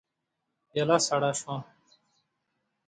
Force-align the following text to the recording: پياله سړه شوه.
پياله 0.69 0.97
سړه 1.07 1.31
شوه. 1.39 1.57